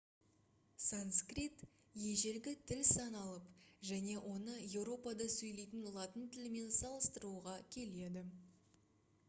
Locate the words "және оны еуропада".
3.89-5.27